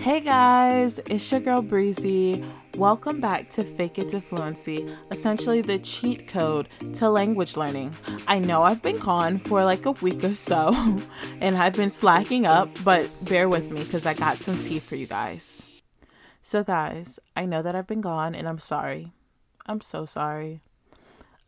Hey 0.00 0.20
guys, 0.20 1.00
it's 1.06 1.30
your 1.30 1.40
girl 1.40 1.60
Breezy. 1.60 2.44
Welcome 2.76 3.20
back 3.20 3.50
to 3.50 3.64
Fake 3.64 3.98
It 3.98 4.08
to 4.10 4.20
Fluency, 4.20 4.88
essentially 5.10 5.60
the 5.60 5.80
cheat 5.80 6.28
code 6.28 6.68
to 6.94 7.10
language 7.10 7.56
learning. 7.56 7.92
I 8.28 8.38
know 8.38 8.62
I've 8.62 8.80
been 8.80 9.00
gone 9.00 9.38
for 9.38 9.64
like 9.64 9.86
a 9.86 9.90
week 9.90 10.22
or 10.22 10.34
so 10.34 10.72
and 11.40 11.58
I've 11.58 11.74
been 11.74 11.88
slacking 11.88 12.46
up, 12.46 12.70
but 12.84 13.10
bear 13.24 13.48
with 13.48 13.72
me 13.72 13.82
because 13.82 14.06
I 14.06 14.14
got 14.14 14.38
some 14.38 14.56
tea 14.60 14.78
for 14.78 14.94
you 14.94 15.08
guys. 15.08 15.64
So, 16.42 16.62
guys, 16.62 17.18
I 17.36 17.44
know 17.44 17.60
that 17.62 17.74
I've 17.74 17.88
been 17.88 18.00
gone 18.00 18.36
and 18.36 18.48
I'm 18.48 18.60
sorry. 18.60 19.12
I'm 19.66 19.80
so 19.80 20.06
sorry. 20.06 20.60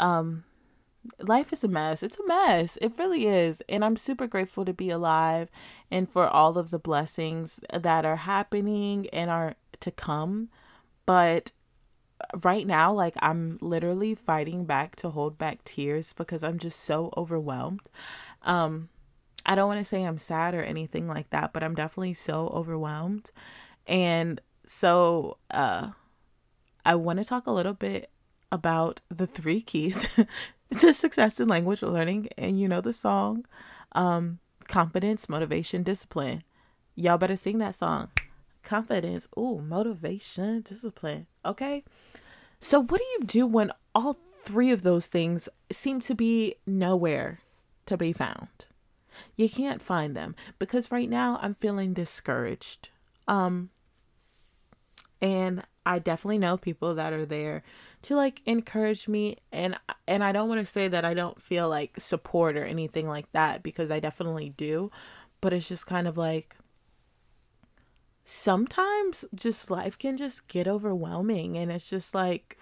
Um, 0.01 0.43
life 1.19 1.53
is 1.53 1.64
a 1.64 1.69
mess. 1.69 2.02
It's 2.02 2.19
a 2.19 2.27
mess. 2.27 2.79
It 2.80 2.98
really 2.98 3.27
is. 3.27 3.62
And 3.69 3.84
I'm 3.84 3.97
super 3.97 4.27
grateful 4.27 4.65
to 4.65 4.73
be 4.73 4.91
alive 4.91 5.51
and 5.91 6.09
for 6.09 6.29
all 6.29 6.59
of 6.59 6.70
the 6.70 6.79
blessings 6.79 7.61
that 7.73 8.05
are 8.05 8.16
happening 8.16 9.09
and 9.10 9.30
are 9.30 9.55
to 9.80 9.91
come. 9.91 10.48
But 11.07 11.52
right 12.43 12.66
now, 12.66 12.93
like, 12.93 13.15
I'm 13.21 13.59
literally 13.60 14.15
fighting 14.15 14.65
back 14.65 14.97
to 14.97 15.10
hold 15.10 15.38
back 15.38 15.65
tears 15.65 16.12
because 16.12 16.43
I'm 16.43 16.59
just 16.59 16.80
so 16.80 17.12
overwhelmed. 17.16 17.88
Um, 18.43 18.91
I 19.46 19.55
don't 19.55 19.69
want 19.69 19.80
to 19.80 19.87
say 19.87 20.05
I'm 20.05 20.19
sad 20.19 20.55
or 20.55 20.62
anything 20.62 21.09
like 21.09 21.30
that, 21.30 21.52
but 21.52 21.62
I'm 21.62 21.74
definitely 21.74 22.15
so 22.15 22.48
overwhelmed. 22.48 23.30
And 23.87 24.41
so, 24.66 25.38
uh, 25.51 25.91
I 26.85 26.95
want 26.95 27.19
to 27.19 27.24
talk 27.24 27.46
a 27.46 27.52
little 27.52 27.74
bit 27.74 28.10
about 28.52 29.01
the 29.09 29.27
three 29.27 29.60
keys 29.60 30.07
to 30.79 30.95
success 30.95 31.41
in 31.41 31.48
language 31.48 31.83
learning. 31.83 32.29
And 32.37 32.59
you 32.59 32.69
know 32.69 32.80
the 32.80 32.92
song, 32.92 33.47
um, 33.93 34.38
confidence, 34.68 35.29
motivation, 35.29 35.82
discipline. 35.82 36.43
Y'all 36.95 37.18
better 37.18 37.37
sing 37.37 37.59
that 37.59 37.74
song. 37.74 38.09
Confidence, 38.63 39.26
ooh, 39.38 39.60
motivation, 39.60 40.63
discipline. 40.63 41.26
Okay. 41.45 41.85
So, 42.60 42.80
what 42.82 43.01
do 43.01 43.07
you 43.18 43.21
do 43.24 43.46
when 43.46 43.73
all 43.95 44.18
three 44.43 44.71
of 44.71 44.82
those 44.82 45.07
things 45.07 45.48
seem 45.73 46.01
to 46.01 46.15
be 46.15 46.57
nowhere 46.66 47.41
to 47.87 47.96
be 47.96 48.13
found? 48.13 48.66
You 49.37 49.48
can't 49.48 49.82
find 49.82 50.15
them 50.15 50.35
because 50.59 50.93
right 50.93 51.09
now 51.09 51.38
I'm 51.43 51.54
feeling 51.54 51.95
discouraged. 51.95 52.91
Um, 53.26 53.71
and 55.21 55.63
I 55.85 55.98
definitely 55.98 56.38
know 56.38 56.57
people 56.57 56.95
that 56.95 57.13
are 57.13 57.26
there 57.26 57.63
to 58.02 58.16
like 58.16 58.40
encourage 58.46 59.09
me 59.09 59.37
and 59.52 59.76
and 60.06 60.24
I 60.24 60.32
don't 60.32 60.48
want 60.48 60.60
to 60.60 60.66
say 60.66 60.88
that 60.88 61.04
I 61.04 61.15
don't 61.15 61.40
feel 61.40 61.68
like 61.68 61.95
support 61.98 62.57
or 62.57 62.65
anything 62.65 63.09
like 63.09 63.30
that 63.32 63.62
because 63.62 63.90
I 63.90 64.00
definitely 64.00 64.50
do, 64.50 64.91
but 65.41 65.53
it's 65.53 65.69
just 65.69 65.87
kind 65.87 66.09
of 66.09 66.16
like 66.16 66.56
sometimes 68.25 69.25
just 69.34 69.70
life 69.70 69.98
can 69.98 70.16
just 70.16 70.47
get 70.48 70.69
overwhelming 70.69 71.56
and 71.56 71.70
it's 71.70 71.88
just 71.88 72.15
like 72.15 72.59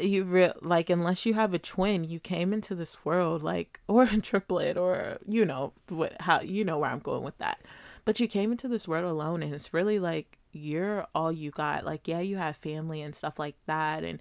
you 0.00 0.24
re- 0.24 0.52
like 0.62 0.90
unless 0.90 1.24
you 1.26 1.34
have 1.34 1.54
a 1.54 1.58
twin 1.58 2.02
you 2.02 2.18
came 2.18 2.52
into 2.52 2.74
this 2.74 3.04
world 3.04 3.42
like 3.42 3.78
or 3.88 4.04
a 4.04 4.20
triplet 4.20 4.76
or 4.76 5.18
you 5.28 5.44
know 5.44 5.72
what 5.88 6.20
how 6.20 6.40
you 6.40 6.64
know 6.64 6.78
where 6.78 6.90
I'm 6.90 6.98
going 6.98 7.22
with 7.22 7.38
that 7.38 7.60
but 8.04 8.18
you 8.18 8.26
came 8.26 8.50
into 8.50 8.68
this 8.68 8.88
world 8.88 9.04
alone 9.04 9.42
and 9.42 9.54
it's 9.54 9.72
really 9.72 9.98
like 9.98 10.38
you're 10.52 11.06
all 11.14 11.32
you 11.32 11.50
got. 11.50 11.84
Like, 11.84 12.08
yeah, 12.08 12.20
you 12.20 12.36
have 12.36 12.56
family 12.56 13.02
and 13.02 13.14
stuff 13.14 13.38
like 13.38 13.56
that 13.66 14.04
and 14.04 14.20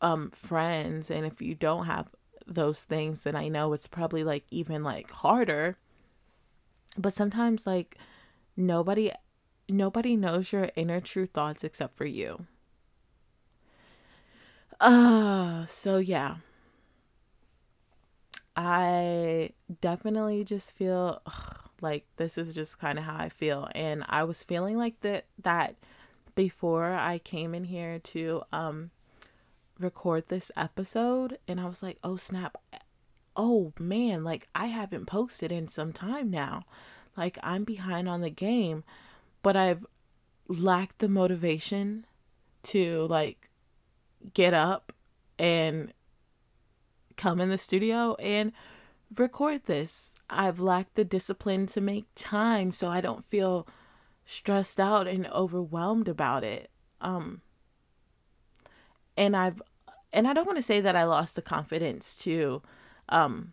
um 0.00 0.30
friends 0.30 1.10
and 1.10 1.26
if 1.26 1.42
you 1.42 1.54
don't 1.56 1.86
have 1.86 2.08
those 2.46 2.84
things 2.84 3.24
then 3.24 3.34
I 3.34 3.48
know 3.48 3.72
it's 3.72 3.88
probably 3.88 4.22
like 4.24 4.44
even 4.50 4.82
like 4.84 5.10
harder. 5.10 5.76
But 6.96 7.12
sometimes 7.12 7.66
like 7.66 7.96
nobody 8.56 9.12
nobody 9.68 10.16
knows 10.16 10.52
your 10.52 10.70
inner 10.76 11.00
true 11.00 11.26
thoughts 11.26 11.64
except 11.64 11.94
for 11.94 12.06
you. 12.06 12.46
Uh 14.80 15.64
so 15.66 15.98
yeah. 15.98 16.36
I 18.56 19.50
definitely 19.80 20.44
just 20.44 20.72
feel 20.72 21.22
ugh, 21.26 21.67
like 21.80 22.04
this 22.16 22.36
is 22.36 22.54
just 22.54 22.78
kind 22.78 22.98
of 22.98 23.04
how 23.04 23.16
I 23.16 23.28
feel 23.28 23.68
and 23.74 24.04
I 24.08 24.24
was 24.24 24.42
feeling 24.44 24.76
like 24.76 25.00
that 25.00 25.26
that 25.42 25.76
before 26.34 26.92
I 26.92 27.18
came 27.18 27.54
in 27.54 27.64
here 27.64 27.98
to 27.98 28.42
um 28.52 28.90
record 29.78 30.28
this 30.28 30.50
episode 30.56 31.38
and 31.46 31.60
I 31.60 31.66
was 31.66 31.82
like, 31.82 31.98
"Oh 32.02 32.16
snap. 32.16 32.56
Oh 33.36 33.72
man, 33.78 34.24
like 34.24 34.48
I 34.54 34.66
haven't 34.66 35.06
posted 35.06 35.52
in 35.52 35.68
some 35.68 35.92
time 35.92 36.30
now. 36.30 36.64
Like 37.16 37.38
I'm 37.42 37.64
behind 37.64 38.08
on 38.08 38.20
the 38.20 38.30
game, 38.30 38.84
but 39.42 39.56
I've 39.56 39.86
lacked 40.48 40.98
the 40.98 41.08
motivation 41.08 42.06
to 42.64 43.06
like 43.08 43.50
get 44.34 44.54
up 44.54 44.92
and 45.38 45.92
come 47.16 47.40
in 47.40 47.50
the 47.50 47.58
studio 47.58 48.14
and 48.16 48.52
record 49.16 49.66
this. 49.66 50.14
I've 50.30 50.60
lacked 50.60 50.94
the 50.94 51.04
discipline 51.04 51.66
to 51.66 51.80
make 51.80 52.06
time 52.14 52.72
so 52.72 52.88
I 52.88 53.00
don't 53.00 53.24
feel 53.24 53.66
stressed 54.24 54.78
out 54.78 55.08
and 55.08 55.26
overwhelmed 55.28 56.08
about 56.08 56.44
it. 56.44 56.70
Um 57.00 57.40
and 59.16 59.36
I've 59.36 59.62
and 60.12 60.26
I 60.28 60.32
don't 60.32 60.46
want 60.46 60.58
to 60.58 60.62
say 60.62 60.80
that 60.80 60.96
I 60.96 61.04
lost 61.04 61.34
the 61.36 61.42
confidence 61.42 62.16
to 62.18 62.62
um 63.08 63.52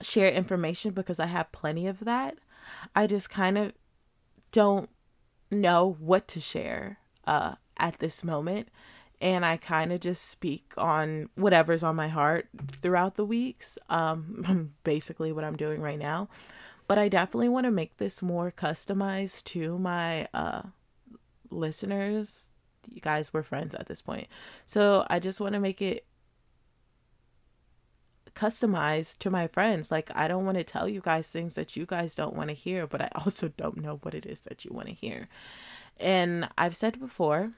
share 0.00 0.28
information 0.28 0.92
because 0.92 1.18
I 1.18 1.26
have 1.26 1.52
plenty 1.52 1.86
of 1.86 2.00
that. 2.00 2.38
I 2.94 3.06
just 3.06 3.30
kind 3.30 3.56
of 3.56 3.72
don't 4.50 4.90
know 5.50 5.96
what 5.98 6.26
to 6.28 6.40
share 6.40 6.98
uh 7.26 7.54
at 7.76 7.98
this 7.98 8.24
moment 8.24 8.68
and 9.24 9.46
I 9.46 9.56
kind 9.56 9.90
of 9.90 10.00
just 10.00 10.28
speak 10.28 10.74
on 10.76 11.30
whatever's 11.34 11.82
on 11.82 11.96
my 11.96 12.08
heart 12.08 12.46
throughout 12.82 13.14
the 13.14 13.24
weeks. 13.24 13.78
Um, 13.88 14.74
basically, 14.84 15.32
what 15.32 15.44
I'm 15.44 15.56
doing 15.56 15.80
right 15.80 15.98
now. 15.98 16.28
But 16.86 16.98
I 16.98 17.08
definitely 17.08 17.48
want 17.48 17.64
to 17.64 17.70
make 17.70 17.96
this 17.96 18.20
more 18.20 18.52
customized 18.52 19.44
to 19.44 19.78
my 19.78 20.28
uh, 20.34 20.64
listeners. 21.50 22.48
You 22.86 23.00
guys 23.00 23.32
were 23.32 23.42
friends 23.42 23.74
at 23.74 23.86
this 23.86 24.02
point. 24.02 24.28
So 24.66 25.06
I 25.08 25.20
just 25.20 25.40
want 25.40 25.54
to 25.54 25.60
make 25.60 25.80
it 25.80 26.04
customized 28.34 29.20
to 29.20 29.30
my 29.30 29.46
friends. 29.46 29.90
Like, 29.90 30.10
I 30.14 30.28
don't 30.28 30.44
want 30.44 30.58
to 30.58 30.64
tell 30.64 30.86
you 30.86 31.00
guys 31.00 31.30
things 31.30 31.54
that 31.54 31.78
you 31.78 31.86
guys 31.86 32.14
don't 32.14 32.36
want 32.36 32.50
to 32.50 32.54
hear, 32.54 32.86
but 32.86 33.00
I 33.00 33.08
also 33.14 33.48
don't 33.48 33.80
know 33.80 34.00
what 34.02 34.12
it 34.12 34.26
is 34.26 34.42
that 34.42 34.66
you 34.66 34.72
want 34.74 34.88
to 34.88 34.94
hear. 34.94 35.28
And 35.96 36.46
I've 36.58 36.76
said 36.76 37.00
before, 37.00 37.52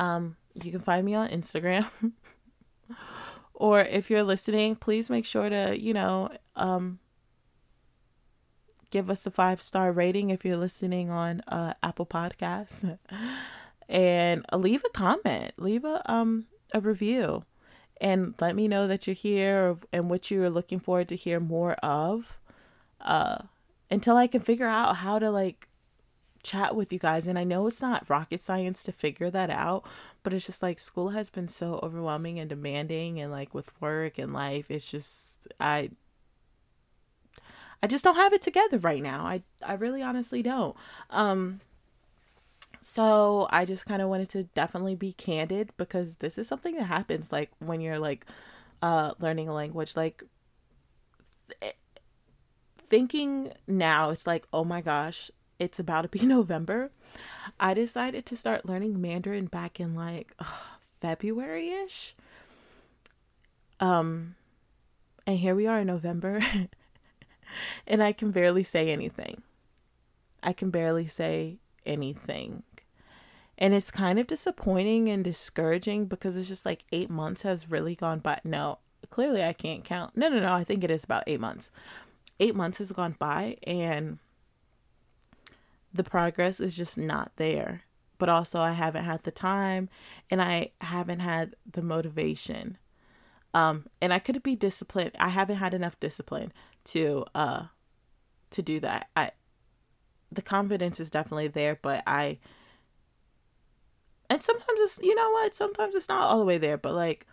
um, 0.00 0.36
you 0.54 0.72
can 0.72 0.80
find 0.80 1.04
me 1.04 1.14
on 1.14 1.28
Instagram. 1.28 1.86
or 3.54 3.80
if 3.80 4.10
you're 4.10 4.24
listening, 4.24 4.74
please 4.74 5.10
make 5.10 5.26
sure 5.26 5.48
to, 5.48 5.78
you 5.78 5.92
know, 5.92 6.30
um, 6.56 6.98
give 8.90 9.10
us 9.10 9.26
a 9.26 9.30
five 9.30 9.60
star 9.60 9.92
rating 9.92 10.30
if 10.30 10.44
you're 10.44 10.56
listening 10.56 11.10
on 11.10 11.42
uh, 11.46 11.74
Apple 11.82 12.06
Podcasts. 12.06 12.98
and 13.88 14.46
leave 14.52 14.82
a 14.84 14.90
comment, 14.90 15.52
leave 15.58 15.84
a 15.84 16.00
um 16.10 16.46
a 16.72 16.80
review 16.80 17.44
and 18.00 18.34
let 18.40 18.54
me 18.54 18.68
know 18.68 18.86
that 18.86 19.06
you're 19.06 19.14
here 19.14 19.76
and 19.92 20.08
what 20.08 20.30
you're 20.30 20.48
looking 20.48 20.78
forward 20.78 21.08
to 21.08 21.16
hear 21.16 21.40
more 21.40 21.72
of 21.82 22.38
uh 23.00 23.38
until 23.90 24.16
I 24.16 24.28
can 24.28 24.40
figure 24.40 24.68
out 24.68 24.98
how 24.98 25.18
to 25.18 25.28
like 25.32 25.66
chat 26.42 26.74
with 26.74 26.92
you 26.92 26.98
guys 26.98 27.26
and 27.26 27.38
I 27.38 27.44
know 27.44 27.66
it's 27.66 27.82
not 27.82 28.08
rocket 28.08 28.40
science 28.40 28.82
to 28.84 28.92
figure 28.92 29.30
that 29.30 29.50
out 29.50 29.84
but 30.22 30.32
it's 30.32 30.46
just 30.46 30.62
like 30.62 30.78
school 30.78 31.10
has 31.10 31.30
been 31.30 31.48
so 31.48 31.78
overwhelming 31.82 32.38
and 32.38 32.48
demanding 32.48 33.20
and 33.20 33.30
like 33.30 33.54
with 33.54 33.70
work 33.80 34.18
and 34.18 34.32
life 34.32 34.70
it's 34.70 34.90
just 34.90 35.48
I 35.60 35.90
I 37.82 37.86
just 37.86 38.04
don't 38.04 38.16
have 38.16 38.32
it 38.32 38.42
together 38.42 38.78
right 38.78 39.02
now. 39.02 39.24
I 39.24 39.42
I 39.62 39.74
really 39.74 40.02
honestly 40.02 40.42
don't. 40.42 40.76
Um 41.10 41.60
so 42.82 43.46
I 43.50 43.64
just 43.64 43.86
kind 43.86 44.00
of 44.00 44.08
wanted 44.08 44.30
to 44.30 44.44
definitely 44.44 44.94
be 44.94 45.12
candid 45.12 45.70
because 45.76 46.16
this 46.16 46.38
is 46.38 46.48
something 46.48 46.76
that 46.76 46.84
happens 46.84 47.30
like 47.32 47.50
when 47.58 47.80
you're 47.80 47.98
like 47.98 48.26
uh 48.82 49.12
learning 49.18 49.48
a 49.48 49.54
language 49.54 49.96
like 49.96 50.22
th- 51.60 51.74
thinking 52.88 53.52
now 53.66 54.10
it's 54.10 54.26
like 54.26 54.46
oh 54.52 54.64
my 54.64 54.80
gosh 54.80 55.30
it's 55.60 55.78
about 55.78 56.02
to 56.02 56.08
be 56.08 56.20
November, 56.26 56.90
I 57.60 57.74
decided 57.74 58.26
to 58.26 58.36
start 58.36 58.66
learning 58.66 59.00
Mandarin 59.00 59.46
back 59.46 59.78
in 59.78 59.94
like 59.94 60.34
February 61.00 61.70
ish. 61.70 62.16
Um, 63.78 64.34
and 65.26 65.38
here 65.38 65.54
we 65.54 65.66
are 65.66 65.80
in 65.80 65.86
November, 65.86 66.40
and 67.86 68.02
I 68.02 68.12
can 68.12 68.30
barely 68.30 68.62
say 68.62 68.90
anything. 68.90 69.42
I 70.42 70.52
can 70.52 70.70
barely 70.70 71.06
say 71.06 71.58
anything. 71.86 72.62
And 73.56 73.74
it's 73.74 73.90
kind 73.90 74.18
of 74.18 74.26
disappointing 74.26 75.10
and 75.10 75.22
discouraging 75.22 76.06
because 76.06 76.36
it's 76.36 76.48
just 76.48 76.64
like 76.64 76.84
eight 76.92 77.10
months 77.10 77.42
has 77.42 77.70
really 77.70 77.94
gone 77.94 78.20
by. 78.20 78.40
No, 78.42 78.78
clearly 79.10 79.44
I 79.44 79.52
can't 79.52 79.84
count. 79.84 80.16
No, 80.16 80.28
no, 80.28 80.40
no. 80.40 80.54
I 80.54 80.64
think 80.64 80.82
it 80.82 80.90
is 80.90 81.04
about 81.04 81.24
eight 81.26 81.40
months. 81.40 81.70
Eight 82.38 82.56
months 82.56 82.78
has 82.78 82.90
gone 82.92 83.16
by, 83.18 83.58
and 83.64 84.18
the 85.92 86.04
progress 86.04 86.60
is 86.60 86.76
just 86.76 86.96
not 86.96 87.32
there. 87.36 87.82
But 88.18 88.28
also, 88.28 88.60
I 88.60 88.72
haven't 88.72 89.04
had 89.04 89.22
the 89.22 89.30
time 89.30 89.88
and 90.30 90.42
I 90.42 90.72
haven't 90.80 91.20
had 91.20 91.56
the 91.70 91.82
motivation. 91.82 92.76
Um, 93.54 93.86
and 94.00 94.12
I 94.12 94.18
could 94.18 94.42
be 94.42 94.54
disciplined. 94.54 95.12
I 95.18 95.28
haven't 95.28 95.56
had 95.56 95.74
enough 95.74 95.98
discipline 95.98 96.52
to 96.84 97.24
uh 97.34 97.64
to 98.50 98.62
do 98.62 98.80
that. 98.80 99.08
I 99.16 99.32
the 100.30 100.42
confidence 100.42 101.00
is 101.00 101.10
definitely 101.10 101.48
there, 101.48 101.78
but 101.80 102.02
I 102.06 102.38
and 104.28 104.42
sometimes 104.42 104.80
it's 104.80 105.00
you 105.02 105.14
know 105.14 105.30
what, 105.30 105.54
sometimes 105.54 105.94
it's 105.94 106.08
not 106.08 106.24
all 106.24 106.38
the 106.38 106.44
way 106.44 106.58
there, 106.58 106.78
but 106.78 106.94
like 106.94 107.26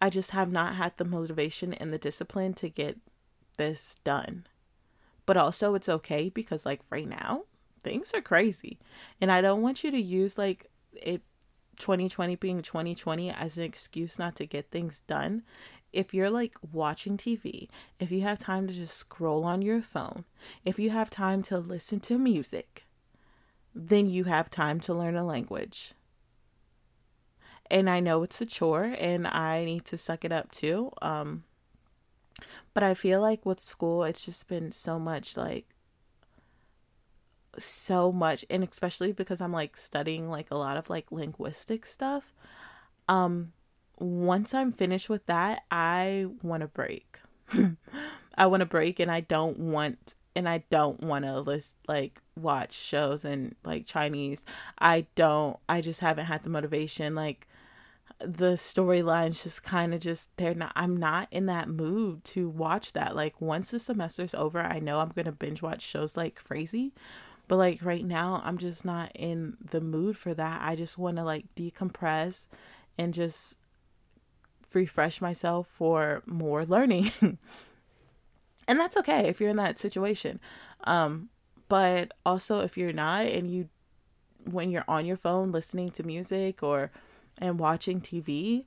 I 0.00 0.10
just 0.10 0.32
have 0.32 0.50
not 0.50 0.74
had 0.74 0.96
the 0.96 1.04
motivation 1.04 1.72
and 1.72 1.92
the 1.92 1.98
discipline 1.98 2.54
to 2.54 2.68
get 2.68 2.98
this 3.56 3.96
done. 4.04 4.46
But 5.24 5.36
also 5.36 5.74
it's 5.74 5.88
okay 5.88 6.28
because 6.28 6.66
like 6.66 6.80
right 6.90 7.08
now, 7.08 7.44
things 7.82 8.12
are 8.14 8.20
crazy. 8.20 8.78
And 9.20 9.30
I 9.30 9.40
don't 9.40 9.62
want 9.62 9.84
you 9.84 9.90
to 9.90 10.00
use 10.00 10.38
like 10.38 10.70
it 10.94 11.22
2020 11.78 12.36
being 12.36 12.62
2020 12.62 13.30
as 13.30 13.56
an 13.56 13.64
excuse 13.64 14.18
not 14.18 14.36
to 14.36 14.46
get 14.46 14.70
things 14.70 15.02
done. 15.06 15.42
If 15.92 16.14
you're 16.14 16.30
like 16.30 16.54
watching 16.72 17.16
TV, 17.16 17.68
if 17.98 18.10
you 18.10 18.22
have 18.22 18.38
time 18.38 18.66
to 18.66 18.72
just 18.72 18.96
scroll 18.96 19.44
on 19.44 19.62
your 19.62 19.82
phone, 19.82 20.24
if 20.64 20.78
you 20.78 20.90
have 20.90 21.10
time 21.10 21.42
to 21.44 21.58
listen 21.58 22.00
to 22.00 22.18
music, 22.18 22.84
then 23.74 24.08
you 24.08 24.24
have 24.24 24.50
time 24.50 24.80
to 24.80 24.94
learn 24.94 25.16
a 25.16 25.24
language. 25.24 25.92
And 27.70 27.88
I 27.88 28.00
know 28.00 28.22
it's 28.22 28.40
a 28.40 28.46
chore 28.46 28.94
and 28.98 29.26
I 29.26 29.64
need 29.64 29.84
to 29.86 29.98
suck 29.98 30.24
it 30.24 30.32
up 30.32 30.50
too. 30.50 30.92
Um 31.00 31.44
but 32.74 32.82
I 32.82 32.94
feel 32.94 33.20
like 33.20 33.46
with 33.46 33.60
school 33.60 34.04
it's 34.04 34.24
just 34.24 34.48
been 34.48 34.72
so 34.72 34.98
much 34.98 35.36
like 35.36 35.66
so 37.58 38.12
much 38.12 38.44
and 38.48 38.64
especially 38.64 39.12
because 39.12 39.40
I'm 39.40 39.52
like 39.52 39.76
studying 39.76 40.30
like 40.30 40.50
a 40.50 40.56
lot 40.56 40.76
of 40.76 40.90
like 40.90 41.12
linguistic 41.12 41.86
stuff. 41.86 42.34
Um 43.08 43.52
once 43.98 44.52
I'm 44.52 44.72
finished 44.72 45.08
with 45.08 45.26
that, 45.26 45.62
I 45.70 46.26
want 46.42 46.62
to 46.62 46.66
break. 46.66 47.20
I 48.34 48.46
want 48.46 48.60
to 48.60 48.66
break 48.66 48.98
and 48.98 49.10
I 49.10 49.20
don't 49.20 49.58
want 49.58 50.14
and 50.34 50.48
I 50.48 50.64
don't 50.70 51.00
want 51.00 51.24
to 51.24 51.40
list 51.40 51.76
like 51.86 52.20
watch 52.36 52.72
shows 52.72 53.24
and 53.24 53.54
like 53.64 53.86
Chinese. 53.86 54.44
I 54.78 55.06
don't 55.14 55.58
I 55.68 55.80
just 55.80 56.00
haven't 56.00 56.26
had 56.26 56.42
the 56.42 56.50
motivation 56.50 57.14
like 57.14 57.46
the 58.18 58.52
storylines 58.52 59.42
just 59.42 59.64
kind 59.64 59.92
of 59.94 60.00
just 60.00 60.28
they're 60.36 60.54
not 60.54 60.72
I'm 60.76 60.96
not 60.96 61.28
in 61.30 61.46
that 61.46 61.68
mood 61.68 62.24
to 62.24 62.48
watch 62.48 62.92
that. 62.92 63.14
Like 63.14 63.40
once 63.40 63.70
the 63.70 63.78
semester's 63.78 64.34
over, 64.34 64.60
I 64.60 64.78
know 64.78 65.00
I'm 65.00 65.10
going 65.10 65.26
to 65.26 65.32
binge 65.32 65.62
watch 65.62 65.82
shows 65.82 66.16
like 66.16 66.42
crazy 66.44 66.92
but 67.52 67.58
like 67.58 67.80
right 67.82 68.06
now, 68.06 68.40
I'm 68.46 68.56
just 68.56 68.82
not 68.82 69.12
in 69.14 69.58
the 69.62 69.82
mood 69.82 70.16
for 70.16 70.32
that. 70.32 70.62
I 70.64 70.74
just 70.74 70.96
want 70.96 71.18
to 71.18 71.22
like 71.22 71.44
decompress 71.54 72.46
and 72.96 73.12
just 73.12 73.58
refresh 74.72 75.20
myself 75.20 75.68
for 75.68 76.22
more 76.24 76.64
learning. 76.64 77.12
and 77.20 78.80
that's 78.80 78.96
okay 78.96 79.28
if 79.28 79.38
you're 79.38 79.50
in 79.50 79.56
that 79.56 79.78
situation. 79.78 80.40
Um, 80.84 81.28
but 81.68 82.12
also 82.24 82.60
if 82.60 82.78
you're 82.78 82.90
not 82.90 83.26
and 83.26 83.50
you 83.50 83.68
when 84.50 84.70
you're 84.70 84.86
on 84.88 85.04
your 85.04 85.18
phone 85.18 85.52
listening 85.52 85.90
to 85.90 86.02
music 86.04 86.62
or 86.62 86.90
and 87.36 87.60
watching 87.60 88.00
TV 88.00 88.64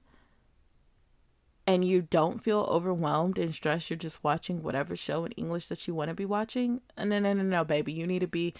and 1.68 1.84
you 1.84 2.02
don't 2.02 2.42
feel 2.42 2.68
overwhelmed 2.70 3.38
and 3.38 3.54
stressed, 3.54 3.90
you're 3.90 3.98
just 3.98 4.24
watching 4.24 4.62
whatever 4.62 4.96
show 4.96 5.26
in 5.26 5.32
English 5.34 5.68
that 5.68 5.88
you 5.88 5.96
want 5.96 6.10
to 6.10 6.16
be 6.16 6.26
watching. 6.26 6.82
Uh, 6.98 7.06
no, 7.06 7.20
no, 7.20 7.34
no, 7.34 7.44
no, 7.44 7.64
baby. 7.64 7.92
You 7.92 8.06
need 8.06 8.20
to 8.20 8.28
be 8.28 8.54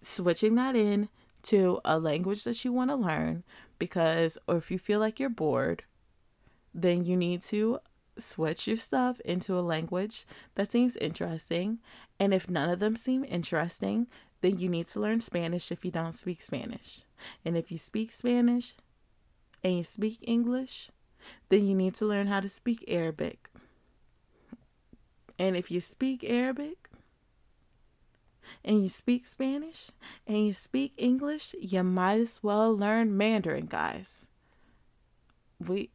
switching 0.00 0.56
that 0.56 0.74
in 0.74 1.08
to 1.42 1.80
a 1.84 1.98
language 1.98 2.44
that 2.44 2.64
you 2.64 2.72
want 2.72 2.90
to 2.90 2.96
learn 2.96 3.44
because, 3.78 4.36
or 4.46 4.56
if 4.56 4.70
you 4.70 4.78
feel 4.78 5.00
like 5.00 5.20
you're 5.20 5.28
bored, 5.28 5.84
then 6.74 7.04
you 7.04 7.16
need 7.16 7.42
to 7.42 7.78
switch 8.18 8.66
your 8.66 8.76
stuff 8.76 9.20
into 9.20 9.58
a 9.58 9.60
language 9.60 10.26
that 10.56 10.70
seems 10.70 10.96
interesting. 10.96 11.78
And 12.18 12.34
if 12.34 12.50
none 12.50 12.68
of 12.68 12.80
them 12.80 12.96
seem 12.96 13.24
interesting, 13.24 14.08
then 14.40 14.58
you 14.58 14.68
need 14.68 14.86
to 14.88 15.00
learn 15.00 15.20
Spanish 15.20 15.70
if 15.70 15.84
you 15.84 15.90
don't 15.90 16.12
speak 16.12 16.42
Spanish. 16.42 17.02
And 17.44 17.56
if 17.56 17.70
you 17.70 17.78
speak 17.78 18.12
Spanish 18.12 18.74
and 19.62 19.76
you 19.76 19.84
speak 19.84 20.18
English, 20.22 20.90
then 21.48 21.66
you 21.66 21.74
need 21.74 21.94
to 21.94 22.06
learn 22.06 22.26
how 22.26 22.40
to 22.40 22.48
speak 22.48 22.84
Arabic. 22.88 23.48
And 25.38 25.56
if 25.56 25.70
you 25.70 25.80
speak 25.80 26.22
Arabic, 26.28 26.90
and 28.64 28.82
you 28.82 28.88
speak 28.88 29.26
Spanish 29.26 29.90
and 30.26 30.46
you 30.46 30.52
speak 30.52 30.92
English, 30.96 31.54
you 31.60 31.82
might 31.82 32.20
as 32.20 32.42
well 32.42 32.76
learn 32.76 33.16
Mandarin, 33.16 33.66
guys. 33.66 34.28
We 35.58 35.90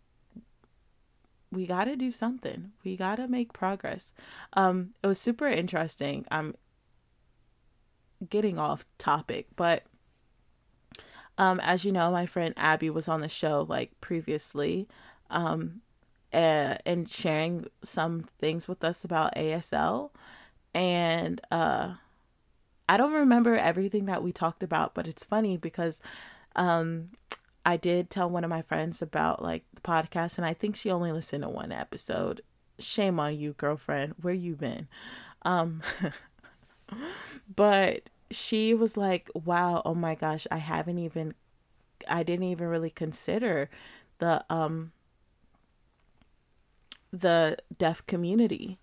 we 1.51 1.65
got 1.65 1.85
to 1.85 1.95
do 1.95 2.11
something. 2.11 2.73
We 2.83 2.97
got 2.97 3.15
to 3.15 3.27
make 3.27 3.53
progress. 3.53 4.13
Um 4.53 4.93
it 5.03 5.07
was 5.07 5.19
super 5.19 5.47
interesting. 5.47 6.25
I'm 6.29 6.55
getting 8.29 8.57
off 8.57 8.85
topic, 8.97 9.47
but 9.55 9.83
um 11.37 11.59
as 11.61 11.85
you 11.85 11.91
know, 11.91 12.11
my 12.11 12.25
friend 12.25 12.53
Abby 12.57 12.89
was 12.89 13.07
on 13.07 13.21
the 13.21 13.29
show 13.29 13.65
like 13.67 13.99
previously. 14.01 14.87
Um 15.35 15.81
uh, 16.33 16.77
and 16.85 17.09
sharing 17.09 17.67
some 17.83 18.25
things 18.39 18.67
with 18.67 18.83
us 18.83 19.05
about 19.05 19.35
ASL 19.37 20.11
and 20.73 21.39
uh 21.51 21.95
I 22.87 22.97
don't 22.97 23.13
remember 23.13 23.55
everything 23.55 24.05
that 24.05 24.21
we 24.21 24.31
talked 24.31 24.61
about, 24.61 24.93
but 24.93 25.07
it's 25.07 25.23
funny 25.23 25.57
because 25.57 26.01
um 26.55 27.09
I 27.65 27.77
did 27.77 28.09
tell 28.09 28.29
one 28.29 28.43
of 28.43 28.49
my 28.49 28.61
friends 28.61 29.01
about 29.01 29.41
like 29.43 29.63
the 29.73 29.81
podcast 29.81 30.37
and 30.37 30.45
I 30.45 30.53
think 30.53 30.75
she 30.75 30.91
only 30.91 31.11
listened 31.11 31.43
to 31.43 31.49
one 31.49 31.71
episode. 31.71 32.41
Shame 32.79 33.19
on 33.19 33.37
you, 33.37 33.53
girlfriend. 33.53 34.15
Where 34.21 34.33
you 34.33 34.55
been? 34.55 34.87
Um 35.43 35.81
but 37.55 38.09
she 38.31 38.73
was 38.73 38.97
like, 38.97 39.29
"Wow, 39.35 39.81
oh 39.85 39.95
my 39.95 40.15
gosh, 40.15 40.47
I 40.51 40.57
haven't 40.57 40.99
even 40.99 41.35
I 42.07 42.23
didn't 42.23 42.45
even 42.45 42.67
really 42.67 42.89
consider 42.89 43.69
the 44.19 44.43
um 44.49 44.91
the 47.21 47.57
deaf 47.77 48.05
community." 48.07 48.79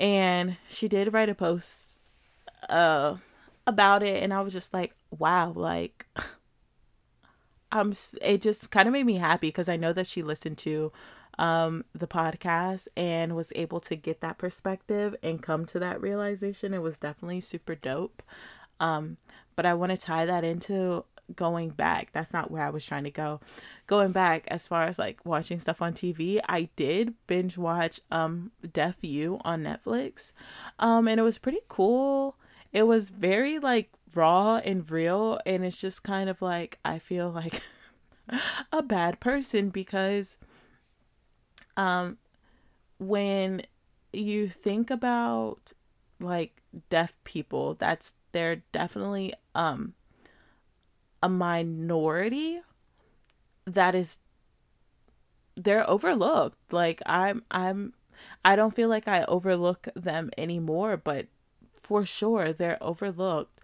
And 0.00 0.56
she 0.68 0.88
did 0.88 1.12
write 1.12 1.28
a 1.28 1.34
post 1.34 1.98
uh 2.68 3.16
about 3.66 4.02
it 4.02 4.22
and 4.22 4.32
I 4.32 4.40
was 4.40 4.52
just 4.52 4.72
like, 4.72 4.94
wow, 5.16 5.52
like 5.54 6.06
I'm 7.72 7.92
it 8.22 8.40
just 8.40 8.70
kind 8.70 8.88
of 8.88 8.92
made 8.92 9.06
me 9.06 9.16
happy 9.16 9.48
because 9.48 9.68
I 9.68 9.76
know 9.76 9.92
that 9.92 10.06
she 10.06 10.22
listened 10.22 10.58
to 10.58 10.90
um 11.38 11.84
the 11.94 12.06
podcast 12.06 12.88
and 12.96 13.36
was 13.36 13.52
able 13.54 13.78
to 13.80 13.94
get 13.94 14.20
that 14.22 14.38
perspective 14.38 15.14
and 15.22 15.42
come 15.42 15.66
to 15.66 15.78
that 15.78 16.00
realization. 16.00 16.72
It 16.74 16.82
was 16.82 16.98
definitely 16.98 17.40
super 17.40 17.74
dope. 17.74 18.22
Um 18.80 19.18
but 19.54 19.66
I 19.66 19.74
want 19.74 19.90
to 19.90 19.98
tie 19.98 20.24
that 20.24 20.44
into 20.44 21.04
going 21.34 21.70
back. 21.70 22.10
That's 22.12 22.32
not 22.32 22.50
where 22.50 22.62
I 22.62 22.70
was 22.70 22.84
trying 22.84 23.04
to 23.04 23.10
go. 23.10 23.40
Going 23.86 24.12
back 24.12 24.44
as 24.48 24.66
far 24.66 24.84
as 24.84 24.98
like 24.98 25.24
watching 25.24 25.60
stuff 25.60 25.82
on 25.82 25.92
TV, 25.92 26.40
I 26.48 26.68
did 26.76 27.14
binge 27.26 27.58
watch 27.58 28.00
um 28.10 28.52
Deaf 28.72 28.96
U 29.02 29.40
on 29.44 29.62
Netflix. 29.62 30.32
Um 30.78 31.08
and 31.08 31.20
it 31.20 31.24
was 31.24 31.38
pretty 31.38 31.60
cool 31.68 32.36
it 32.72 32.86
was 32.86 33.10
very 33.10 33.58
like 33.58 33.90
raw 34.14 34.56
and 34.56 34.90
real 34.90 35.40
and 35.46 35.64
it's 35.64 35.76
just 35.76 36.02
kind 36.02 36.28
of 36.28 36.42
like 36.42 36.78
I 36.84 36.98
feel 36.98 37.30
like 37.30 37.62
a 38.72 38.82
bad 38.82 39.20
person 39.20 39.70
because 39.70 40.36
um 41.76 42.18
when 42.98 43.62
you 44.12 44.48
think 44.48 44.90
about 44.90 45.72
like 46.20 46.62
deaf 46.90 47.16
people 47.24 47.74
that's 47.74 48.14
they're 48.32 48.62
definitely 48.72 49.32
um 49.54 49.94
a 51.22 51.28
minority 51.28 52.60
that 53.66 53.94
is 53.94 54.18
they're 55.56 55.88
overlooked. 55.88 56.72
Like 56.72 57.02
i'm 57.06 57.42
i'm 57.50 57.92
i 58.44 58.56
don't 58.56 58.74
feel 58.74 58.88
like 58.88 59.06
i 59.08 59.24
overlook 59.24 59.88
them 59.94 60.30
anymore 60.36 60.96
but 60.96 61.26
for 61.74 62.04
sure 62.04 62.52
they're 62.52 62.82
overlooked. 62.82 63.60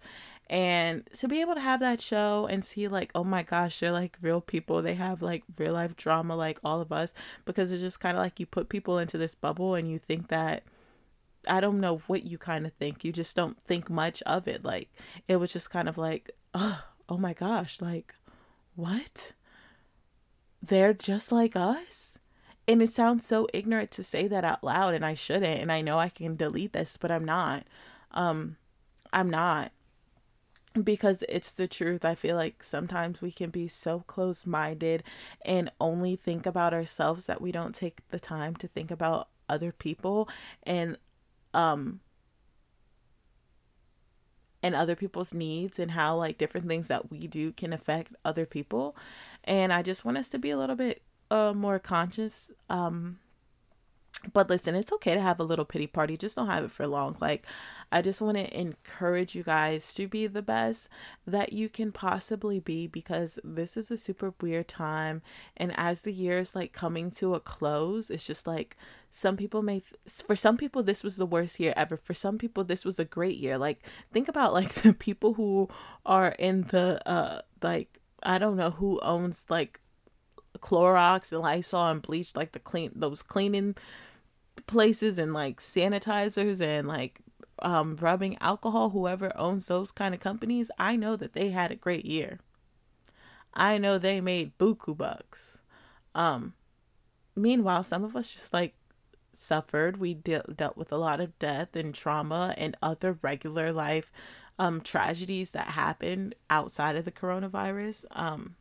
And 0.47 1.09
to 1.17 1.27
be 1.27 1.41
able 1.41 1.55
to 1.55 1.61
have 1.61 1.79
that 1.79 2.01
show 2.01 2.47
and 2.49 2.63
see 2.63 2.87
like 2.87 3.11
oh 3.15 3.23
my 3.23 3.43
gosh 3.43 3.79
they're 3.79 3.91
like 3.91 4.17
real 4.21 4.41
people. 4.41 4.81
They 4.81 4.95
have 4.95 5.21
like 5.21 5.43
real 5.57 5.73
life 5.73 5.95
drama 5.95 6.35
like 6.35 6.59
all 6.63 6.81
of 6.81 6.91
us 6.91 7.13
because 7.45 7.71
it's 7.71 7.81
just 7.81 7.99
kind 7.99 8.17
of 8.17 8.21
like 8.23 8.39
you 8.39 8.45
put 8.45 8.69
people 8.69 8.99
into 8.99 9.17
this 9.17 9.35
bubble 9.35 9.75
and 9.75 9.89
you 9.89 9.97
think 9.97 10.27
that 10.27 10.63
i 11.47 11.59
don't 11.59 11.79
know 11.79 11.97
what 12.07 12.25
you 12.25 12.37
kind 12.37 12.65
of 12.65 12.73
think. 12.73 13.03
You 13.03 13.11
just 13.11 13.35
don't 13.35 13.59
think 13.61 13.89
much 13.89 14.21
of 14.23 14.47
it. 14.47 14.63
Like 14.63 14.89
it 15.27 15.37
was 15.37 15.51
just 15.53 15.69
kind 15.69 15.89
of 15.89 15.97
like 15.97 16.31
oh, 16.53 16.83
oh 17.09 17.17
my 17.17 17.33
gosh 17.33 17.81
like 17.81 18.15
what 18.75 19.33
they're 20.61 20.93
just 20.93 21.31
like 21.31 21.55
us 21.55 22.17
and 22.67 22.81
it 22.81 22.91
sounds 22.91 23.25
so 23.25 23.47
ignorant 23.53 23.91
to 23.91 24.03
say 24.03 24.27
that 24.27 24.43
out 24.43 24.63
loud 24.63 24.93
and 24.93 25.05
i 25.05 25.13
shouldn't 25.13 25.61
and 25.61 25.71
i 25.71 25.81
know 25.81 25.99
i 25.99 26.09
can 26.09 26.35
delete 26.35 26.73
this 26.73 26.97
but 26.97 27.11
i'm 27.11 27.25
not 27.25 27.63
um, 28.15 28.55
I'm 29.13 29.29
not. 29.29 29.71
because 30.83 31.23
it's 31.29 31.53
the 31.53 31.67
truth. 31.69 32.03
I 32.03 32.15
feel 32.15 32.35
like 32.35 32.61
sometimes 32.61 33.21
we 33.21 33.31
can 33.31 33.49
be 33.49 33.67
so 33.67 34.01
close 34.07 34.45
minded 34.45 35.03
and 35.45 35.71
only 35.79 36.17
think 36.17 36.45
about 36.45 36.73
ourselves 36.73 37.27
that 37.27 37.39
we 37.41 37.51
don't 37.53 37.73
take 37.73 38.07
the 38.09 38.19
time 38.19 38.55
to 38.57 38.67
think 38.67 38.91
about 38.91 39.29
other 39.47 39.71
people 39.71 40.27
and 40.63 40.97
um 41.53 42.01
and 44.65 44.75
other 44.75 44.95
people's 44.95 45.31
needs 45.31 45.77
and 45.77 45.91
how 45.91 46.15
like 46.17 46.39
different 46.39 46.67
things 46.67 46.87
that 46.87 47.11
we 47.11 47.27
do 47.27 47.51
can 47.51 47.71
affect 47.71 48.15
other 48.25 48.47
people. 48.47 48.95
And 49.43 49.71
i 49.71 49.83
just 49.83 50.03
want 50.03 50.17
us 50.17 50.27
to 50.29 50.39
be 50.39 50.49
a 50.49 50.57
little 50.57 50.75
bit 50.75 51.03
uh 51.29 51.53
more 51.53 51.77
conscious 51.77 52.51
um 52.69 53.19
but 54.33 54.49
listen, 54.49 54.75
it's 54.75 54.91
okay 54.93 55.13
to 55.13 55.21
have 55.21 55.39
a 55.39 55.43
little 55.43 55.65
pity 55.65 55.87
party. 55.87 56.17
Just 56.17 56.35
don't 56.35 56.47
have 56.47 56.63
it 56.63 56.71
for 56.71 56.87
long. 56.87 57.17
Like, 57.19 57.45
I 57.91 58.01
just 58.01 58.21
want 58.21 58.37
to 58.37 58.59
encourage 58.59 59.35
you 59.35 59.43
guys 59.43 59.93
to 59.93 60.07
be 60.07 60.27
the 60.27 60.41
best 60.41 60.89
that 61.27 61.53
you 61.53 61.69
can 61.69 61.91
possibly 61.91 62.59
be 62.59 62.87
because 62.87 63.39
this 63.43 63.77
is 63.77 63.91
a 63.91 63.97
super 63.97 64.33
weird 64.41 64.67
time. 64.67 65.21
And 65.55 65.73
as 65.77 66.01
the 66.01 66.13
year 66.13 66.39
is 66.39 66.55
like 66.55 66.73
coming 66.73 67.11
to 67.11 67.35
a 67.35 67.39
close, 67.39 68.09
it's 68.09 68.25
just 68.25 68.47
like 68.47 68.77
some 69.11 69.37
people 69.37 69.61
may, 69.61 69.83
for 70.07 70.35
some 70.35 70.57
people, 70.57 70.83
this 70.83 71.03
was 71.03 71.17
the 71.17 71.25
worst 71.25 71.59
year 71.59 71.73
ever. 71.77 71.95
For 71.95 72.13
some 72.13 72.37
people, 72.37 72.63
this 72.63 72.83
was 72.83 72.99
a 72.99 73.05
great 73.05 73.37
year. 73.37 73.57
Like, 73.57 73.79
think 74.11 74.27
about 74.27 74.53
like 74.53 74.73
the 74.73 74.93
people 74.93 75.33
who 75.35 75.69
are 76.05 76.29
in 76.39 76.63
the, 76.63 76.99
uh, 77.07 77.41
like, 77.61 77.99
I 78.23 78.37
don't 78.39 78.57
know 78.57 78.71
who 78.71 78.99
owns 79.01 79.45
like 79.49 79.79
Clorox 80.59 81.31
and 81.31 81.41
Lysol 81.41 81.87
and 81.87 82.01
bleach, 82.01 82.35
like 82.35 82.53
the 82.53 82.59
clean, 82.59 82.91
those 82.95 83.21
cleaning 83.21 83.75
places 84.67 85.17
and 85.17 85.33
like 85.33 85.59
sanitizers 85.59 86.61
and 86.61 86.87
like 86.87 87.19
um, 87.59 87.95
rubbing 87.99 88.37
alcohol, 88.41 88.89
whoever 88.89 89.31
owns 89.37 89.67
those 89.67 89.91
kind 89.91 90.13
of 90.13 90.19
companies, 90.19 90.69
I 90.77 90.95
know 90.95 91.15
that 91.15 91.33
they 91.33 91.49
had 91.49 91.71
a 91.71 91.75
great 91.75 92.05
year. 92.05 92.39
I 93.53 93.77
know 93.77 93.97
they 93.97 94.19
made 94.19 94.57
buku 94.57 94.97
bucks. 94.97 95.59
Um, 96.13 96.53
meanwhile, 97.35 97.83
some 97.83 98.03
of 98.03 98.15
us 98.15 98.31
just 98.31 98.53
like 98.53 98.75
suffered. 99.31 99.97
We 99.97 100.13
de- 100.13 100.43
dealt 100.55 100.77
with 100.77 100.91
a 100.91 100.97
lot 100.97 101.19
of 101.21 101.37
death 101.39 101.75
and 101.75 101.93
trauma 101.93 102.53
and 102.57 102.75
other 102.81 103.13
regular 103.13 103.71
life 103.71 104.11
um, 104.57 104.81
tragedies 104.81 105.51
that 105.51 105.69
happened 105.69 106.35
outside 106.49 106.95
of 106.95 107.05
the 107.05 107.11
coronavirus. 107.11 108.05
Um, 108.11 108.55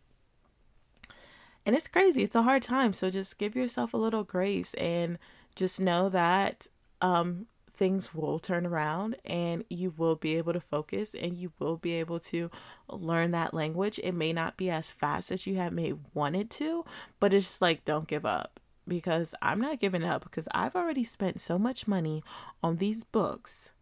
and 1.66 1.74
it's 1.74 1.88
crazy. 1.88 2.22
It's 2.22 2.34
a 2.34 2.42
hard 2.42 2.62
time. 2.62 2.92
So 2.92 3.10
just 3.10 3.38
give 3.38 3.56
yourself 3.56 3.94
a 3.94 3.98
little 3.98 4.24
grace 4.24 4.74
and 4.74 5.18
just 5.54 5.80
know 5.80 6.08
that 6.08 6.66
um, 7.00 7.46
things 7.74 8.14
will 8.14 8.38
turn 8.38 8.66
around 8.66 9.16
and 9.24 9.64
you 9.68 9.92
will 9.96 10.16
be 10.16 10.36
able 10.36 10.52
to 10.52 10.60
focus 10.60 11.14
and 11.14 11.36
you 11.36 11.52
will 11.58 11.76
be 11.76 11.92
able 11.92 12.20
to 12.20 12.50
learn 12.88 13.32
that 13.32 13.52
language. 13.52 14.00
It 14.02 14.12
may 14.12 14.32
not 14.32 14.56
be 14.56 14.70
as 14.70 14.90
fast 14.90 15.30
as 15.30 15.46
you 15.46 15.56
have 15.56 15.72
may 15.72 15.94
wanted 16.14 16.50
to, 16.50 16.84
but 17.18 17.34
it's 17.34 17.46
just 17.46 17.62
like 17.62 17.84
don't 17.84 18.08
give 18.08 18.24
up 18.24 18.60
because 18.86 19.34
I'm 19.42 19.60
not 19.60 19.80
giving 19.80 20.04
up 20.04 20.22
because 20.22 20.48
I've 20.52 20.76
already 20.76 21.04
spent 21.04 21.40
so 21.40 21.58
much 21.58 21.88
money 21.88 22.22
on 22.62 22.76
these 22.76 23.02
books 23.02 23.72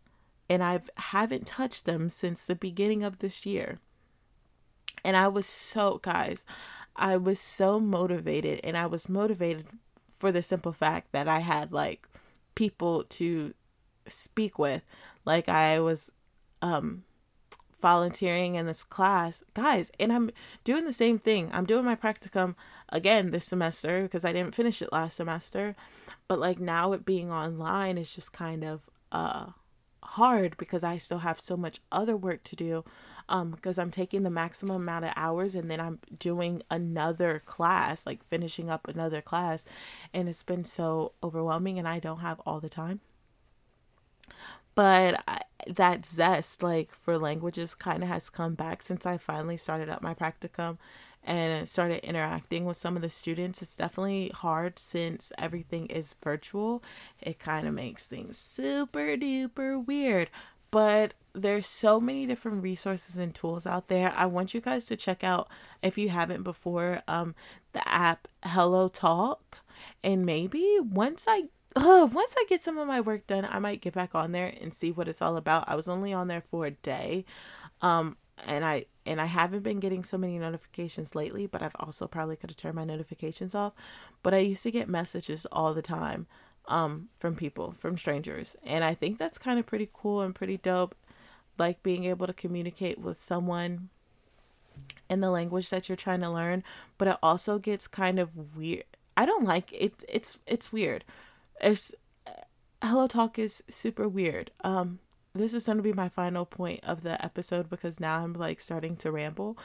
and 0.49 0.63
I 0.63 0.81
haven't 0.97 1.47
touched 1.47 1.85
them 1.85 2.09
since 2.09 2.45
the 2.45 2.55
beginning 2.55 3.03
of 3.03 3.19
this 3.19 3.45
year. 3.45 3.79
And 5.05 5.17
I 5.17 5.29
was 5.29 5.47
so 5.47 5.99
guys, 5.99 6.45
I 6.97 7.17
was 7.17 7.41
so 7.41 7.81
motivated 7.81 8.61
and 8.65 8.77
I 8.77 8.87
was 8.87 9.09
motivated 9.09 9.67
for 10.23 10.31
the 10.31 10.41
simple 10.41 10.73
fact 10.73 11.11
that 11.11 11.27
I 11.27 11.41
had 11.41 11.73
like 11.73 12.07
people 12.55 13.03
to 13.19 13.55
speak 14.07 14.57
with. 14.57 14.83
Like 15.25 15.49
I 15.49 15.81
was 15.81 16.13
um 16.63 17.03
volunteering 17.81 18.55
in 18.55 18.67
this 18.67 18.85
class, 18.85 19.43
guys, 19.53 19.91
and 19.99 20.13
I'm 20.13 20.31
doing 20.63 20.85
the 20.85 20.93
same 20.93 21.19
thing. 21.19 21.51
I'm 21.53 21.65
doing 21.65 21.85
my 21.85 21.97
practicum 21.97 22.55
again 22.91 23.31
this 23.31 23.45
semester 23.45 24.03
because 24.05 24.25
I 24.25 24.33
didn't 24.33 24.55
finish 24.55 24.81
it 24.81 24.93
last 24.93 25.17
semester. 25.17 25.75
But 26.29 26.39
like 26.39 26.61
now 26.61 26.93
it 26.93 27.05
being 27.05 27.33
online 27.33 27.99
is 27.99 28.15
just 28.15 28.33
kind 28.33 28.63
of 28.63 28.89
uh 29.11 29.47
hard 30.05 30.57
because 30.57 30.83
I 30.85 30.99
still 30.99 31.19
have 31.19 31.41
so 31.41 31.57
much 31.57 31.81
other 31.91 32.17
work 32.17 32.43
to 32.45 32.57
do 32.57 32.85
um 33.29 33.51
because 33.53 33.79
I'm 33.79 33.91
taking 33.91 34.23
the 34.23 34.31
maximum 34.31 34.83
amount 34.83 35.05
of 35.05 35.13
hours 35.17 35.55
and 35.55 35.71
then 35.71 35.81
I'm 35.81 36.01
doing 36.19 36.63
another 36.71 37.43
class 37.47 38.07
like 38.07 38.25
finishing 38.25 38.69
up 38.71 38.89
another 38.89 39.21
class. 39.21 39.65
And 40.13 40.29
it's 40.29 40.43
been 40.43 40.65
so 40.65 41.13
overwhelming 41.23 41.79
and 41.79 41.89
I 41.89 41.99
don't 41.99 42.21
have 42.21 42.41
all 42.47 42.61
the 42.61 42.69
time. 42.69 43.01
But 44.75 45.23
I, 45.29 45.41
that 45.67 46.05
zest 46.07 46.63
like 46.63 46.93
for 46.93 47.19
languages 47.19 47.75
kind 47.75 48.03
of 48.03 48.09
has 48.09 48.31
come 48.31 48.55
back 48.55 48.83
since 48.83 49.07
I 49.07 49.19
finally 49.19 49.57
started 49.57 49.89
up 49.89 50.03
my 50.03 50.15
practicum 50.15 50.79
and 51.25 51.69
started 51.69 52.07
interacting 52.07 52.65
with 52.65 52.77
some 52.77 52.97
of 52.97 53.03
the 53.03 53.09
students. 53.09 53.63
It's 53.63 53.77
definitely 53.77 54.31
hard 54.35 54.79
since 54.79 55.33
everything 55.39 55.87
is 55.87 56.15
virtual. 56.23 56.83
It 57.21 57.39
kind 57.39 57.67
of 57.69 57.75
makes 57.75 58.07
things 58.07 58.37
super 58.39 59.17
duper 59.17 59.85
weird. 59.85 60.31
But 60.71 61.13
there's 61.35 61.67
so 61.67 62.01
many 62.01 62.27
different 62.27 62.63
resources 62.63 63.17
and 63.17 63.35
tools 63.35 63.67
out 63.67 63.89
there. 63.89 64.13
I 64.17 64.27
want 64.27 64.55
you 64.55 64.61
guys 64.61 64.87
to 64.87 64.97
check 64.97 65.23
out 65.23 65.49
if 65.83 65.97
you 65.97 66.09
haven't 66.09 66.43
before 66.43 67.03
um 67.09 67.35
the 67.73 67.87
app 67.89 68.29
Hello 68.45 68.89
Talk 68.89 69.59
and 70.03 70.27
maybe 70.27 70.79
once 70.81 71.25
I 71.29 71.45
uh, 71.77 72.07
once 72.13 72.35
I 72.39 72.45
get 72.49 72.63
some 72.63 72.77
of 72.79 72.87
my 72.87 73.01
work 73.01 73.27
done, 73.27 73.47
I 73.49 73.59
might 73.59 73.81
get 73.81 73.95
back 73.95 74.15
on 74.15 74.33
there 74.33 74.53
and 74.61 74.75
see 74.75 74.93
what 74.93 75.09
it's 75.09 75.23
all 75.23 75.37
about. 75.37 75.69
I 75.69 75.75
was 75.75 75.89
only 75.89 76.13
on 76.13 76.29
there 76.29 76.43
for 76.43 76.67
a 76.67 76.71
day. 76.73 77.25
Um 77.81 78.17
and 78.47 78.65
I 78.65 78.87
and 79.05 79.21
I 79.21 79.27
haven't 79.27 79.63
been 79.63 79.81
getting 79.81 80.05
so 80.05 80.17
many 80.17 80.39
notifications 80.39 81.15
lately, 81.15 81.47
but 81.47 81.63
I've 81.63 81.77
also 81.79 82.07
probably 82.07 82.37
could 82.37 82.51
have 82.51 82.57
turned 82.57 82.75
my 82.77 82.85
notifications 82.85 83.55
off. 83.55 83.73
But 84.23 84.35
I 84.35 84.39
used 84.39 84.63
to 84.63 84.71
get 84.71 84.89
messages 84.89 85.47
all 85.51 85.75
the 85.75 85.83
time 85.83 86.27
um 86.69 87.09
from 87.19 87.35
people, 87.35 87.73
from 87.73 87.99
strangers. 87.99 88.57
And 88.65 88.85
I 88.85 88.95
think 88.95 89.19
that's 89.19 89.39
kind 89.39 89.59
of 89.59 89.67
pretty 89.67 89.89
cool 89.93 90.21
and 90.21 90.35
pretty 90.35 90.57
dope 90.57 90.95
like 91.59 91.83
being 91.83 92.05
able 92.05 92.27
to 92.27 92.33
communicate 92.33 92.99
with 92.99 93.21
someone 93.21 93.89
in 95.11 95.21
the 95.21 95.31
language 95.31 95.69
that 95.71 95.89
you're 95.89 95.97
trying 95.97 96.21
to 96.21 96.31
learn, 96.31 96.65
but 96.97 97.09
it 97.09 97.17
also 97.23 97.59
gets 97.59 97.87
kind 97.87 98.19
of 98.19 98.57
weird. 98.57 98.85
I 99.17 99.27
don't 99.27 99.45
like 99.45 99.73
it 99.73 100.05
it's 100.09 100.39
it's 100.47 100.73
weird. 100.73 101.05
It's 101.61 101.93
Hello 102.83 103.07
Talk 103.07 103.39
is 103.39 103.63
super 103.69 104.09
weird. 104.09 104.51
Um 104.65 104.99
this 105.35 105.55
is 105.55 105.67
going 105.67 105.79
to 105.79 105.83
be 105.83 105.93
my 105.93 106.09
final 106.09 106.45
point 106.45 106.81
of 106.83 107.03
the 107.03 107.23
episode 107.25 107.69
because 107.71 107.99
now 107.99 108.19
I'm 108.19 108.35
like 108.35 108.61
starting 108.61 108.97
to 108.99 109.11
ramble. 109.11 109.57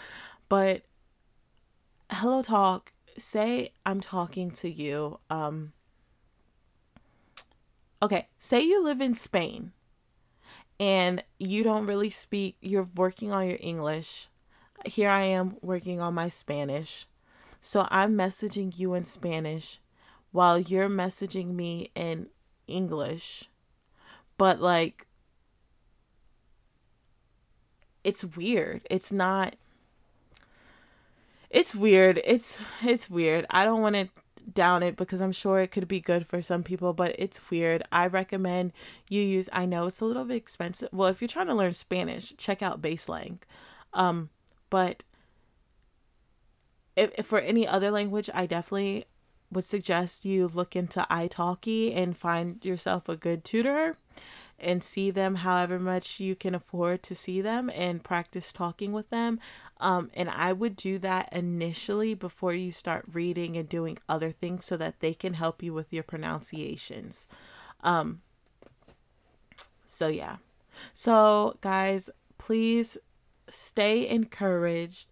But 0.50 0.84
Hello 2.12 2.42
Talk, 2.42 2.94
say 3.18 3.74
I'm 3.86 4.00
talking 4.00 4.52
to 4.52 4.70
you. 4.70 5.20
Um 5.30 5.74
Okay, 8.02 8.28
say 8.38 8.62
you 8.62 8.84
live 8.84 9.02
in 9.02 9.16
Spain 9.16 9.72
and 10.80 11.24
you 11.40 11.64
don't 11.64 11.88
really 11.88 12.12
speak, 12.12 12.58
you're 12.62 12.88
working 12.96 13.32
on 13.32 13.48
your 13.48 13.58
English. 13.60 14.28
Here 14.86 15.10
I 15.10 15.24
am 15.24 15.58
working 15.62 16.00
on 16.00 16.14
my 16.14 16.30
Spanish. 16.30 17.08
So 17.60 17.88
I'm 17.90 18.16
messaging 18.16 18.78
you 18.78 18.94
in 18.94 19.04
Spanish 19.04 19.80
while 20.32 20.60
you're 20.60 20.90
messaging 20.90 21.56
me 21.56 21.92
in 21.96 22.28
English. 22.68 23.50
But 24.38 24.62
like 24.62 25.07
it's 28.08 28.24
weird. 28.24 28.88
It's 28.90 29.12
not 29.12 29.56
it's 31.50 31.76
weird. 31.76 32.22
It's 32.24 32.58
it's 32.82 33.10
weird. 33.10 33.46
I 33.50 33.66
don't 33.66 33.82
want 33.82 33.96
to 33.96 34.10
down 34.54 34.82
it 34.82 34.96
because 34.96 35.20
I'm 35.20 35.34
sure 35.34 35.60
it 35.60 35.72
could 35.72 35.90
be 35.90 36.00
good 36.00 36.26
for 36.26 36.42
some 36.42 36.64
people, 36.64 36.94
but 36.94 37.14
it's 37.20 37.52
weird. 37.52 37.84
I 37.92 38.08
recommend 38.08 38.72
you 39.10 39.22
use 39.22 39.50
I 39.52 39.66
know 39.66 39.88
it's 39.88 40.00
a 40.00 40.06
little 40.06 40.24
bit 40.24 40.38
expensive. 40.38 40.88
Well, 40.94 41.10
if 41.10 41.22
you're 41.22 41.28
trying 41.28 41.48
to 41.48 41.54
learn 41.54 41.74
Spanish, 41.74 42.34
check 42.38 42.62
out 42.62 42.82
Baselang. 42.82 43.40
Um 43.94 44.30
but 44.70 45.04
if, 46.96 47.12
if 47.18 47.26
for 47.26 47.40
any 47.40 47.68
other 47.68 47.92
language, 47.92 48.30
I 48.34 48.46
definitely 48.46 49.04
would 49.52 49.66
suggest 49.66 50.24
you 50.24 50.48
look 50.48 50.78
into 50.78 51.06
italki 51.12 51.96
and 51.96 52.16
find 52.16 52.64
yourself 52.64 53.10
a 53.10 53.18
good 53.18 53.44
tutor 53.44 53.98
and 54.60 54.84
see 54.84 55.12
them 55.12 55.36
however 55.36 55.80
much 55.80 56.20
you 56.20 56.36
can 56.36 56.56
afford 56.56 57.04
to 57.04 57.16
see 57.16 57.42
them 57.42 57.70
and 57.70 58.04
practice 58.04 58.52
talking 58.52 58.92
with 58.92 59.10
them. 59.10 59.40
Um, 59.80 60.10
and 60.16 60.30
I 60.30 60.54
would 60.54 60.76
do 60.76 60.98
that 61.00 61.30
initially 61.32 62.16
before 62.16 62.54
you 62.54 62.72
start 62.72 63.06
reading 63.12 63.56
and 63.56 63.70
doing 63.70 64.00
other 64.10 64.32
things 64.32 64.66
so 64.66 64.76
that 64.78 65.00
they 65.00 65.14
can 65.14 65.36
help 65.36 65.62
you 65.62 65.74
with 65.74 65.94
your 65.94 66.04
pronunciations. 66.04 67.28
Um, 67.84 68.22
so, 69.86 70.08
yeah. 70.08 70.38
So, 70.94 71.58
guys, 71.62 72.10
please 72.38 72.98
stay 73.50 74.08
encouraged. 74.08 75.08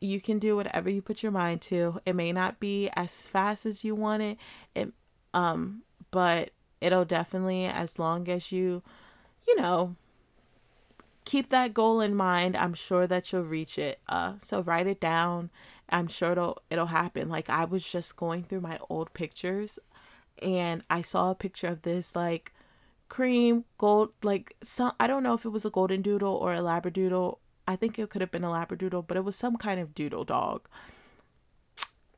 You 0.00 0.20
can 0.20 0.38
do 0.38 0.56
whatever 0.56 0.90
you 0.90 1.00
put 1.00 1.22
your 1.22 1.32
mind 1.32 1.62
to. 1.62 2.00
It 2.04 2.14
may 2.16 2.32
not 2.32 2.58
be 2.58 2.90
as 2.94 3.28
fast 3.28 3.64
as 3.64 3.84
you 3.84 3.94
want 3.94 4.22
it, 4.22 4.38
it 4.74 4.92
um, 5.32 5.82
but 6.10 6.50
it'll 6.84 7.04
definitely 7.04 7.64
as 7.64 7.98
long 7.98 8.28
as 8.28 8.52
you 8.52 8.82
you 9.48 9.56
know 9.56 9.96
keep 11.24 11.48
that 11.48 11.74
goal 11.74 12.00
in 12.00 12.14
mind. 12.14 12.56
I'm 12.56 12.74
sure 12.74 13.06
that 13.06 13.32
you'll 13.32 13.42
reach 13.42 13.78
it. 13.78 13.98
Uh, 14.08 14.34
so 14.38 14.60
write 14.62 14.86
it 14.86 15.00
down. 15.00 15.50
I'm 15.88 16.06
sure 16.06 16.32
it'll 16.32 16.62
it'll 16.70 16.86
happen. 16.86 17.28
Like 17.28 17.48
I 17.50 17.64
was 17.64 17.86
just 17.90 18.16
going 18.16 18.44
through 18.44 18.60
my 18.60 18.78
old 18.88 19.12
pictures 19.14 19.78
and 20.42 20.82
I 20.90 21.02
saw 21.02 21.30
a 21.30 21.34
picture 21.34 21.68
of 21.68 21.82
this 21.82 22.16
like 22.16 22.52
cream 23.08 23.64
gold 23.78 24.10
like 24.22 24.56
some 24.62 24.92
I 24.98 25.06
don't 25.06 25.22
know 25.22 25.34
if 25.34 25.44
it 25.44 25.50
was 25.50 25.64
a 25.64 25.70
golden 25.70 26.02
doodle 26.02 26.34
or 26.34 26.54
a 26.54 26.58
labradoodle. 26.58 27.38
I 27.66 27.76
think 27.76 27.98
it 27.98 28.10
could 28.10 28.20
have 28.20 28.30
been 28.30 28.44
a 28.44 28.48
labradoodle, 28.48 29.06
but 29.06 29.16
it 29.16 29.24
was 29.24 29.36
some 29.36 29.56
kind 29.56 29.80
of 29.80 29.94
doodle 29.94 30.24
dog. 30.24 30.68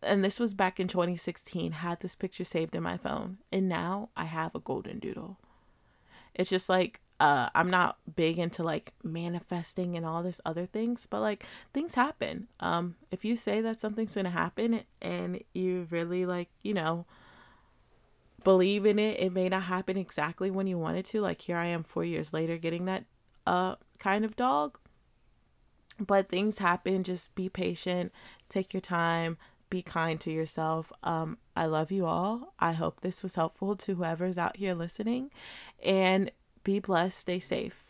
And 0.02 0.24
this 0.24 0.38
was 0.38 0.54
back 0.54 0.78
in 0.78 0.88
2016. 0.88 1.72
Had 1.72 2.00
this 2.00 2.14
picture 2.14 2.44
saved 2.44 2.74
in 2.74 2.82
my 2.82 2.96
phone, 2.96 3.38
and 3.52 3.68
now 3.68 4.10
I 4.16 4.24
have 4.24 4.54
a 4.54 4.60
golden 4.60 4.98
doodle. 4.98 5.38
It's 6.34 6.50
just 6.50 6.68
like 6.68 7.00
uh, 7.18 7.48
I'm 7.54 7.70
not 7.70 7.96
big 8.14 8.38
into 8.38 8.62
like 8.62 8.92
manifesting 9.02 9.96
and 9.96 10.04
all 10.04 10.22
this 10.22 10.40
other 10.44 10.66
things, 10.66 11.06
but 11.08 11.20
like 11.20 11.44
things 11.72 11.94
happen. 11.94 12.48
Um, 12.60 12.96
if 13.10 13.24
you 13.24 13.36
say 13.36 13.60
that 13.62 13.80
something's 13.80 14.14
gonna 14.14 14.30
happen 14.30 14.82
and 15.00 15.42
you 15.54 15.86
really 15.90 16.26
like, 16.26 16.50
you 16.62 16.74
know, 16.74 17.06
believe 18.44 18.84
in 18.84 18.98
it, 18.98 19.18
it 19.18 19.32
may 19.32 19.48
not 19.48 19.64
happen 19.64 19.96
exactly 19.96 20.50
when 20.50 20.66
you 20.66 20.78
want 20.78 20.98
it 20.98 21.06
to. 21.06 21.22
Like 21.22 21.40
here 21.40 21.56
I 21.56 21.66
am 21.66 21.82
four 21.82 22.04
years 22.04 22.32
later 22.34 22.58
getting 22.58 22.84
that 22.84 23.04
uh 23.46 23.76
kind 23.98 24.24
of 24.24 24.36
dog. 24.36 24.78
But 25.98 26.28
things 26.28 26.58
happen, 26.58 27.02
just 27.02 27.34
be 27.34 27.48
patient, 27.48 28.12
take 28.50 28.74
your 28.74 28.82
time, 28.82 29.38
be 29.70 29.82
kind 29.82 30.20
to 30.20 30.30
yourself. 30.30 30.92
Um, 31.02 31.38
I 31.54 31.66
love 31.66 31.90
you 31.90 32.06
all. 32.06 32.54
I 32.58 32.72
hope 32.72 33.00
this 33.00 33.22
was 33.22 33.34
helpful 33.34 33.76
to 33.76 33.94
whoever's 33.94 34.38
out 34.38 34.56
here 34.56 34.74
listening. 34.74 35.30
And 35.82 36.30
be 36.64 36.78
blessed, 36.78 37.18
stay 37.18 37.38
safe. 37.38 37.85